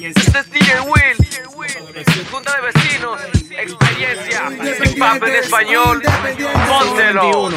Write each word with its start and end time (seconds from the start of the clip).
Este 0.00 0.38
es 0.38 0.50
DJ 0.52 0.80
Will, 0.82 1.16
Junta 2.30 2.54
de 2.54 2.72
Vecinos, 2.72 3.20
experiencia, 3.62 4.42
en 5.26 5.34
español, 5.34 6.02
póntelo. 6.68 7.50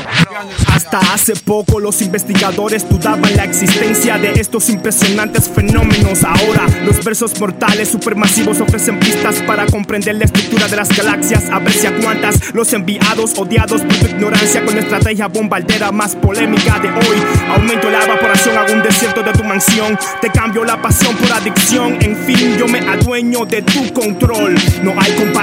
Hasta 0.74 1.00
hace 1.14 1.36
poco 1.36 1.80
los 1.80 2.02
investigadores 2.02 2.90
dudaban 2.90 3.36
la 3.36 3.44
existencia 3.44 4.18
de 4.18 4.32
estos 4.32 4.70
impresionantes 4.70 5.48
fenómenos. 5.50 6.24
Ahora 6.24 6.66
los 6.84 7.04
versos 7.04 7.40
mortales 7.40 7.90
supermasivos 7.90 8.62
ofrecen 8.62 9.00
pistas 9.00 9.42
para 9.44 9.66
comprender 9.68 10.16
la 10.16 10.26
estructura 10.26 10.68
de 10.68 10.76
las 10.78 10.90
galaxias. 10.96 11.50
A 11.52 11.60
ver 11.60 11.74
si 11.74 11.86
a 11.86 11.96
cuántas 11.98 12.54
los 12.54 12.74
enviados 12.74 13.38
odiados 13.38 13.82
por 13.82 13.96
tu 13.98 14.08
ignorancia 14.08 14.66
con 14.66 14.76
la 14.76 14.82
estrategia 14.82 15.28
bombardera 15.28 15.92
más 15.92 16.16
polémica 16.16 16.80
de 16.80 16.90
hoy. 16.90 17.24
Aumento 17.50 17.90
la 17.90 18.04
evaporación, 18.04 18.58
hago 18.58 18.74
un 18.74 18.82
desierto 18.82 19.22
de 19.22 19.34
tu 19.34 19.44
mansión. 19.44 19.98
Te 20.20 20.30
cambio 20.32 20.66
la 20.66 20.82
pasión 20.82 21.16
por 21.16 21.32
adicción. 21.32 21.98
En 22.02 22.16
fin, 22.18 22.58
yo 22.58 22.68
me 22.68 22.80
adueño 22.80 23.46
de 23.46 23.62
tu 23.62 23.94
control. 23.94 24.56
No 24.82 24.94
hay 25.00 25.12
comparación, 25.14 25.41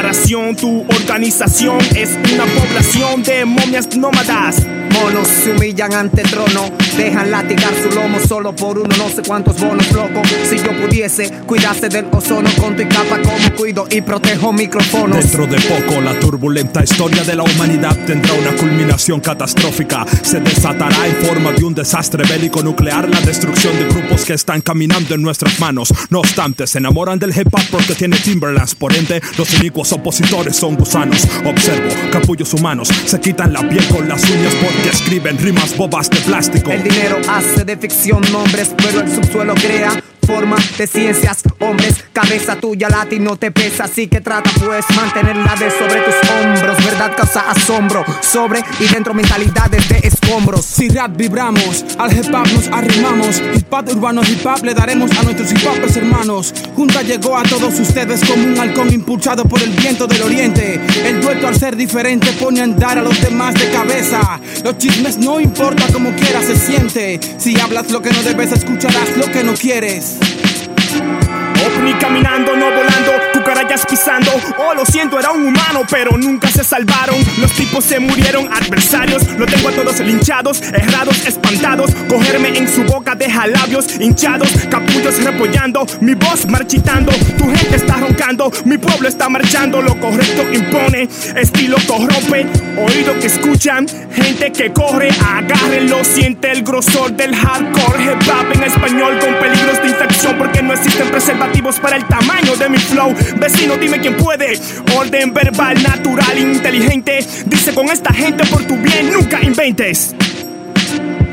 tu 0.56 0.86
organización 0.88 1.78
es 1.94 2.18
una 2.32 2.46
población 2.46 3.22
de 3.22 3.44
momias 3.44 3.94
nómadas. 3.94 4.66
Monos 5.02 5.28
se 5.28 5.50
humillan 5.52 5.92
ante 5.92 6.22
trono, 6.22 6.70
dejan 6.96 7.30
latigar 7.30 7.72
su 7.82 7.94
lomo 7.94 8.18
solo 8.26 8.54
por 8.54 8.78
uno, 8.78 8.88
no 8.96 9.08
sé 9.08 9.22
cuántos 9.26 9.60
bonos, 9.60 9.90
loco. 9.92 10.22
Si 10.48 10.56
yo 10.56 10.72
pudiese 10.80 11.30
cuidarse 11.46 11.88
del 11.88 12.06
ozono 12.10 12.50
con 12.60 12.76
tu 12.76 12.82
capa, 12.88 13.20
como 13.22 13.56
cuido 13.56 13.86
y 13.90 14.00
protejo 14.00 14.52
micrófonos. 14.52 15.18
Dentro 15.18 15.46
de 15.46 15.60
poco, 15.60 16.00
la 16.00 16.18
turbulenta 16.18 16.82
historia 16.82 17.22
de 17.22 17.36
la 17.36 17.44
humanidad 17.44 17.96
tendrá 18.06 18.32
una 18.34 18.52
culminación 18.56 19.20
catastrófica. 19.20 20.04
Se 20.22 20.40
desatará 20.40 21.06
en 21.06 21.16
forma 21.26 21.52
de 21.52 21.64
un 21.64 21.74
desastre 21.74 22.24
bélico 22.26 22.62
nuclear, 22.62 23.08
la 23.08 23.20
destrucción 23.20 23.78
de 23.78 23.84
grupos 23.86 24.24
que 24.24 24.34
están 24.34 24.60
caminando 24.60 25.14
en 25.14 25.22
nuestras 25.22 25.58
manos. 25.60 25.92
No 26.10 26.20
obstante, 26.20 26.66
se 26.66 26.78
enamoran 26.78 27.18
del 27.18 27.30
hip 27.30 27.48
hop 27.52 27.62
porque 27.70 27.94
tiene 27.94 28.16
Timberlands, 28.16 28.74
por 28.74 28.94
ende, 28.94 29.22
los 29.36 29.52
inicuos 29.60 29.92
opositores 29.92 30.56
son 30.56 30.74
gusanos. 30.74 31.26
Observo, 31.44 31.88
capullos 32.10 32.52
humanos, 32.54 32.88
se 33.06 33.20
quitan 33.20 33.52
la 33.52 33.66
piel 33.68 33.86
con 33.88 34.08
las 34.08 34.22
uñas 34.28 34.54
porque 34.54 34.87
escriben 34.90 35.38
rimas 35.38 35.76
bobas 35.76 36.10
de 36.10 36.18
plástico. 36.18 36.70
El 36.70 36.82
dinero 36.82 37.18
hace 37.28 37.64
de 37.64 37.76
ficción 37.76 38.22
nombres, 38.32 38.74
pero 38.76 39.00
el 39.00 39.14
subsuelo 39.14 39.54
crea 39.54 40.02
forma 40.28 40.56
de 40.76 40.86
ciencias, 40.86 41.38
hombres, 41.58 42.04
cabeza 42.12 42.54
tuya 42.56 42.90
lati 42.90 43.18
no 43.18 43.36
te 43.36 43.50
pesa, 43.50 43.84
así 43.84 44.08
que 44.08 44.20
trata 44.20 44.50
pues 44.62 44.84
mantenerla 44.94 45.54
de 45.56 45.70
sobre 45.70 46.02
tus 46.02 46.30
hombros, 46.30 46.84
verdad 46.84 47.16
causa 47.16 47.50
asombro, 47.50 48.04
sobre 48.20 48.62
y 48.78 48.84
dentro 48.92 49.14
mentalidades 49.14 49.88
de 49.88 50.06
escombros. 50.06 50.66
Si 50.66 50.90
rap 50.90 51.16
vibramos, 51.16 51.82
al 51.98 52.12
hip 52.12 52.26
hop 52.26 52.46
nos 52.52 52.68
arrimamos, 52.68 53.42
hip 53.54 53.72
hop 53.72 53.88
urbano 53.88 54.20
hip 54.22 54.44
hop 54.44 54.62
le 54.64 54.74
daremos 54.74 55.10
a 55.16 55.22
nuestros 55.22 55.50
hip 55.50 55.66
hopers 55.66 55.96
hermanos. 55.96 56.52
Junta 56.76 57.00
llegó 57.00 57.34
a 57.34 57.42
todos 57.44 57.80
ustedes 57.80 58.22
como 58.28 58.48
un 58.48 58.58
halcón 58.58 58.92
impulsado 58.92 59.46
por 59.46 59.62
el 59.62 59.70
viento 59.70 60.06
del 60.06 60.20
oriente. 60.20 60.78
El 61.06 61.22
dueto 61.22 61.48
al 61.48 61.58
ser 61.58 61.74
diferente 61.74 62.32
pone 62.32 62.60
a 62.60 62.64
andar 62.64 62.98
a 62.98 63.02
los 63.02 63.18
demás 63.22 63.54
de 63.54 63.70
cabeza. 63.70 64.38
Los 64.62 64.76
chismes 64.76 65.16
no 65.16 65.40
importa 65.40 65.90
como 65.90 66.14
quiera 66.16 66.42
se 66.42 66.54
siente. 66.54 67.18
Si 67.38 67.58
hablas 67.58 67.90
lo 67.90 68.02
que 68.02 68.10
no 68.10 68.22
debes, 68.22 68.52
escucharás 68.52 69.16
lo 69.16 69.32
que 69.32 69.42
no 69.42 69.54
quieres. 69.54 70.17
Peace. 70.20 71.27
OVNI 71.66 71.94
caminando, 71.94 72.54
no 72.54 72.66
volando, 72.66 73.12
cucarachas 73.32 73.84
pisando. 73.86 74.30
Oh, 74.58 74.74
lo 74.74 74.84
siento, 74.84 75.18
era 75.18 75.30
un 75.32 75.46
humano, 75.46 75.82
pero 75.90 76.16
nunca 76.16 76.48
se 76.48 76.62
salvaron. 76.62 77.16
Los 77.40 77.52
tipos 77.52 77.84
se 77.84 77.98
murieron, 77.98 78.48
adversarios. 78.52 79.26
Lo 79.38 79.46
tengo 79.46 79.68
a 79.68 79.72
todos 79.72 79.98
linchados, 80.00 80.62
errados, 80.62 81.26
espantados. 81.26 81.90
Cogerme 82.08 82.56
en 82.56 82.68
su 82.68 82.84
boca 82.84 83.14
deja 83.14 83.46
labios 83.46 83.98
hinchados, 83.98 84.50
capullos 84.70 85.22
repollando. 85.24 85.86
Mi 86.00 86.14
voz 86.14 86.46
marchitando, 86.46 87.12
tu 87.36 87.44
gente 87.44 87.76
está 87.76 87.96
roncando. 87.96 88.52
Mi 88.64 88.78
pueblo 88.78 89.08
está 89.08 89.28
marchando, 89.28 89.82
lo 89.82 89.98
correcto 89.98 90.42
impone. 90.52 91.08
Estilo 91.36 91.76
corrompe, 91.86 92.46
oído 92.76 93.18
que 93.20 93.26
escuchan. 93.26 93.86
Gente 94.14 94.52
que 94.52 94.72
corre, 94.72 95.10
agárrenlo. 95.10 96.04
Siente 96.04 96.52
el 96.52 96.62
grosor 96.62 97.12
del 97.12 97.34
hardcore. 97.34 98.04
Hip 98.04 98.28
hop 98.28 98.52
en 98.54 98.62
español 98.62 99.18
con 99.18 99.34
peligros 99.40 99.82
de 99.82 99.88
infección 99.88 100.36
porque 100.38 100.62
no 100.62 100.72
existen 100.72 101.08
preservativos 101.08 101.47
para 101.80 101.96
el 101.96 102.04
tamaño 102.06 102.56
de 102.56 102.68
mi 102.68 102.78
flow. 102.78 103.14
Vecino, 103.36 103.76
dime 103.76 104.00
quién 104.00 104.16
puede. 104.16 104.58
Orden 104.96 105.34
verbal, 105.34 105.82
natural, 105.82 106.38
inteligente. 106.38 107.18
Dice 107.46 107.74
con 107.74 107.90
esta 107.90 108.12
gente 108.12 108.44
por 108.46 108.64
tu 108.64 108.76
bien, 108.76 109.12
nunca 109.12 109.42
inventes. 109.42 110.14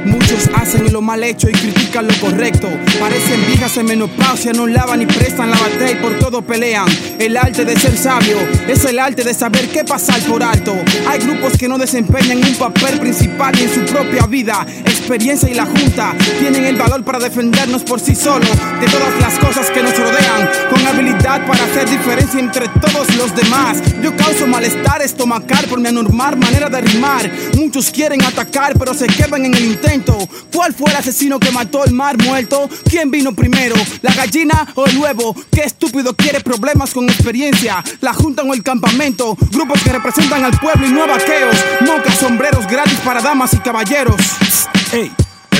Muchos 0.06 0.50
hacen 0.76 0.94
lo 0.94 1.02
mal 1.02 1.24
hecho 1.24 1.50
y 1.50 1.54
critican 1.54 2.08
lo 2.08 2.14
correcto. 2.20 2.68
Parecen 3.00 3.46
viejas 3.48 3.78
en 3.78 3.86
menopausia, 3.86 4.54
no 4.54 4.68
lavan 4.68 5.00
ni 5.00 5.06
prestan 5.06 5.50
la 5.50 5.58
batalla 5.58 5.92
y 5.92 5.96
por 5.96 6.18
todo 6.20 6.42
pelean. 6.42 6.86
El 7.20 7.38
arte 7.38 7.66
de 7.66 7.78
ser 7.80 7.98
sabio 7.98 8.38
es 8.68 8.84
el 8.86 9.00
arte 9.00 9.24
de 9.24 9.34
saber 9.34 9.70
qué 9.70 9.84
pasar 9.84 10.20
por 10.22 10.44
alto. 10.44 10.76
Hay 11.08 11.20
grupos 11.20 11.54
que 11.58 11.68
no 11.68 11.78
desempeñan 11.78 12.44
un 12.44 12.56
papel 12.56 13.00
principal 13.00 13.58
en 13.58 13.74
su 13.74 13.82
propia 13.92 14.26
vida. 14.26 14.66
Experiencia 14.86 15.50
y 15.50 15.54
la 15.54 15.66
Junta 15.66 16.14
tienen 16.40 16.66
el 16.66 16.76
valor 16.76 17.04
para 17.04 17.20
defendernos 17.20 17.84
por 17.84 18.00
sí 18.00 18.16
solos 18.16 18.50
de 18.80 18.88
todas 18.88 19.20
las 19.20 19.40
cosas 19.40 19.70
que 19.72 19.82
nos 19.82 19.98
rodean. 19.98 20.50
Con 20.70 20.86
habilidad 20.86 21.46
para 21.48 21.64
hacer 21.64 21.90
diferencia 21.90 22.40
entre 22.40 22.68
todos 22.68 23.16
los 23.16 23.36
demás. 23.36 23.78
Yo 24.02 24.16
causo 24.16 24.48
malestar 24.48 25.02
estomacal 25.02 25.66
por 25.66 25.80
mi 25.80 25.88
anormal 25.88 26.38
manera 26.38 26.70
de 26.70 26.82
rimar. 26.82 27.30
Muchos 27.56 27.92
quieren 27.92 28.24
atacar, 28.24 28.78
pero 28.78 28.94
se 28.94 29.08
quedan 29.08 29.46
en 29.46 29.54
el 29.54 29.66
intento. 29.66 30.18
¿Cuál 30.54 30.65
fue 30.74 30.92
el 30.92 30.98
asesino 30.98 31.40
que 31.40 31.52
mató 31.52 31.84
el 31.86 31.94
mar 31.94 32.18
muerto? 32.24 32.70
¿Quién 32.90 33.12
vino 33.12 33.34
primero? 33.34 33.76
¿La 34.02 34.14
gallina 34.14 34.68
o 34.76 34.86
el 34.86 34.98
huevo? 34.98 35.36
¿Qué 35.52 35.62
estúpido 35.62 36.16
quiere 36.16 36.42
problemas 36.42 36.94
con 36.94 37.06
experiencia? 37.10 37.84
¿La 38.02 38.14
junta 38.14 38.44
o 38.44 38.54
el 38.54 38.64
campamento? 38.64 39.38
Grupos 39.52 39.82
que 39.84 39.92
representan 39.92 40.44
al 40.44 40.58
pueblo 40.60 40.88
y 40.88 40.92
no 40.92 41.08
vaqueos. 41.08 41.56
Mocas, 41.82 42.18
sombreros 42.18 42.68
gratis 42.68 43.00
para 43.04 43.22
damas 43.22 43.54
y 43.54 43.58
caballeros. 43.58 44.16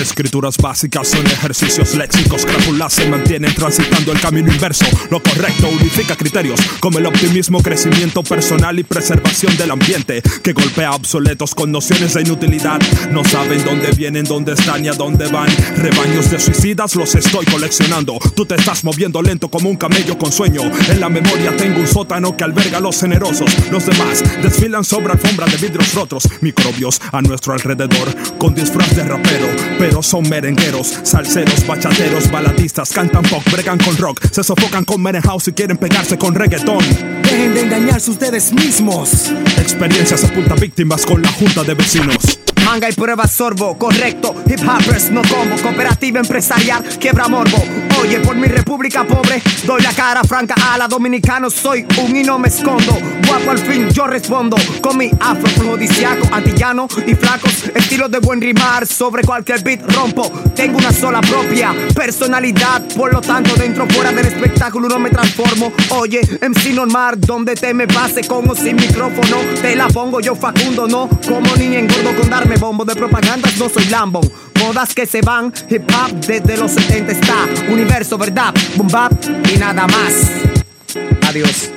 Escrituras 0.02 0.58
básicas 0.58 1.08
son 1.08 1.26
ejercicios 1.26 1.96
léxicos. 1.96 2.46
Crápulas 2.46 2.94
se 2.94 3.08
mantienen 3.10 3.54
transitando 3.56 4.12
el 4.12 4.20
camino 4.20 4.52
inverso. 4.52 4.86
Lo 5.10 5.22
correcto 5.22 5.70
unifica 5.70 6.16
criterios 6.16 6.60
como 6.80 7.00
el 7.00 7.06
optimismo, 7.06 7.64
crecimiento 7.64 8.22
personal 8.24 8.78
y 8.78 8.84
preservación 8.84 9.56
del 9.58 9.72
ambiente 9.72 10.22
que 10.44 10.54
golpea 10.54 10.92
obsoletos 10.92 11.56
con 11.56 11.72
nociones 11.72 12.14
de 12.14 12.22
inutilidad. 12.22 12.80
No 13.12 13.24
saben 13.24 13.64
dónde 13.64 13.92
vienen, 13.92 14.26
dónde 14.26 14.54
están 14.54 14.84
y 14.86 14.90
a 14.90 14.94
dónde 14.94 15.28
van. 15.28 15.50
Rebaños 15.78 16.30
de 16.30 16.40
suicidas 16.40 16.96
los 16.96 17.16
estoy 17.16 17.46
coleccionando. 17.46 18.20
Tú 18.36 18.46
te 18.46 18.56
estás 18.56 18.84
moviendo 18.84 19.22
lento 19.22 19.50
como 19.50 19.70
un 19.70 19.78
camello 19.78 20.18
con 20.18 20.32
sueño. 20.32 20.62
En 20.90 21.00
la 21.00 21.10
memoria 21.10 21.56
tengo 21.56 21.80
un 21.80 21.88
sótano 21.88 22.36
que 22.36 22.44
alberga 22.44 22.78
a 22.78 22.82
los 22.82 23.00
generosos. 23.00 23.52
Los 23.72 23.86
demás 23.86 24.24
desfilan 24.44 24.84
sobre 24.84 25.14
alfombra 25.14 25.48
de 25.48 25.58
vidrios 25.58 25.94
rotos. 25.94 26.28
Microbios 26.42 27.02
a 27.12 27.22
nuestro 27.22 27.54
alrededor 27.54 28.14
con 28.38 28.54
disfraz 28.54 28.96
de 28.96 29.04
rapero 29.04 29.48
pero 29.88 30.02
son 30.02 30.28
merengueros, 30.28 31.00
salseros, 31.04 31.66
bachateros, 31.68 32.32
baladistas, 32.32 32.92
cantan 32.92 33.22
pop, 33.22 33.44
bregan 33.52 33.78
con 33.78 33.96
rock, 33.98 34.20
se 34.32 34.44
sofocan 34.44 34.84
con 34.84 35.00
merenhouse 35.00 35.50
y 35.50 35.54
quieren 35.54 35.78
pegarse 35.78 36.18
con 36.18 36.34
reggaetón. 36.34 36.84
Dejen 37.22 37.54
de 37.54 37.62
engañarse 37.62 38.10
ustedes 38.10 38.52
mismos. 38.52 39.32
Experiencia 39.60 40.18
sepulta 40.18 40.56
víctimas 40.56 41.06
con 41.06 41.22
la 41.22 41.30
junta 41.30 41.64
de 41.64 41.76
vecinos. 41.76 42.40
Manga 42.66 42.90
y 42.90 42.94
prueba 42.94 43.28
sorbo, 43.28 43.78
correcto. 43.78 44.34
Hip 44.48 44.62
hoppers 44.68 45.12
no 45.12 45.22
combo, 45.22 45.56
cooperativa 45.62 46.20
empresarial, 46.20 46.84
quiebra 47.00 47.28
morbo. 47.28 47.85
Oye, 48.06 48.20
por 48.20 48.36
mi 48.36 48.48
república 48.48 49.04
pobre, 49.04 49.42
doy 49.66 49.82
la 49.82 49.92
cara 49.92 50.24
franca 50.24 50.54
a 50.72 50.78
la 50.78 50.88
dominicano. 50.88 51.50
Soy 51.50 51.88
un 51.98 52.16
y 52.16 52.22
no 52.22 52.38
me 52.38 52.50
escondo. 52.50 52.96
Guapo 53.28 53.50
al 53.50 53.58
fin, 53.58 53.90
yo 53.90 54.06
respondo. 54.06 54.58
Con 54.80 54.98
mi 54.98 55.10
afrodisíaco, 55.20 56.28
antillano 56.32 56.88
y 57.08 57.16
flacos. 57.16 57.64
Estilo 57.74 58.08
de 58.08 58.20
buen 58.20 58.40
rimar, 58.40 58.86
sobre 58.86 59.24
cualquier 59.24 59.64
beat 59.64 59.92
rompo. 59.92 60.32
Tengo 60.56 60.78
una 60.78 60.94
sola 60.94 61.20
propia 61.22 61.74
personalidad. 61.96 62.84
Por 62.96 63.12
lo 63.12 63.22
tanto, 63.22 63.56
dentro 63.56 63.88
fuera 63.88 64.12
del 64.12 64.28
espectáculo 64.28 64.88
no 64.88 65.00
me 65.00 65.10
transformo. 65.10 65.74
Oye, 65.90 66.22
MC 66.48 66.76
normal, 66.76 67.20
donde 67.20 67.56
te 67.56 67.74
me 67.74 67.88
pase 67.88 68.28
con 68.28 68.48
o 68.48 68.54
sin 68.54 68.76
micrófono. 68.76 69.38
Te 69.64 69.76
la 69.76 69.88
pongo 69.88 70.20
yo 70.20 70.36
Facundo, 70.36 70.88
no 70.88 71.10
como 71.28 71.56
ni 71.56 71.76
engordo 71.76 72.16
con 72.16 72.30
darme 72.30 72.56
bombo 72.58 72.86
de 72.86 72.96
propagandas, 72.96 73.58
no 73.58 73.68
soy 73.68 73.86
Lambon. 73.86 74.45
Modas 74.66 74.96
que 74.96 75.06
se 75.06 75.22
van, 75.22 75.54
hip 75.70 75.84
hop 75.92 76.12
desde 76.26 76.58
los 76.58 76.72
70 76.72 77.12
está. 77.12 77.46
Universo, 77.70 78.18
verdad, 78.18 78.52
boom 78.76 78.88
bap 78.88 79.12
y 79.54 79.58
nada 79.60 79.86
más. 79.86 80.32
Adiós. 81.30 81.75